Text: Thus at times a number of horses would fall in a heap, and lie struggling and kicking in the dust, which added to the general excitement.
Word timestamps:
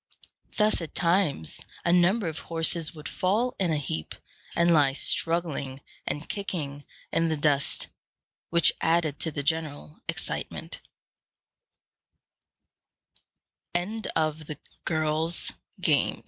Thus 0.57 0.81
at 0.81 0.95
times 0.95 1.61
a 1.85 1.93
number 1.93 2.27
of 2.27 2.39
horses 2.39 2.95
would 2.95 3.07
fall 3.07 3.55
in 3.59 3.71
a 3.71 3.77
heap, 3.77 4.15
and 4.55 4.73
lie 4.73 4.93
struggling 4.93 5.79
and 6.07 6.27
kicking 6.27 6.85
in 7.13 7.27
the 7.27 7.37
dust, 7.37 7.85
which 8.49 8.71
added 8.81 9.19
to 9.19 9.29
the 9.29 9.43
general 9.43 9.99
excitement. 10.09 10.81